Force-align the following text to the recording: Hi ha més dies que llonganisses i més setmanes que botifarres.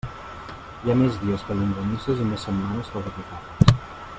Hi 0.85 0.93
ha 0.93 0.95
més 1.01 1.19
dies 1.25 1.43
que 1.49 1.57
llonganisses 1.59 2.25
i 2.25 2.25
més 2.31 2.47
setmanes 2.49 2.91
que 2.95 3.03
botifarres. 3.09 3.77